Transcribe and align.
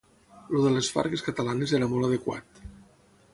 El 0.53 0.63
de 0.67 0.71
les 0.75 0.89
fargues 0.95 1.23
catalanes 1.27 1.75
era 1.81 1.91
molt 1.93 2.09
adequat. 2.09 2.65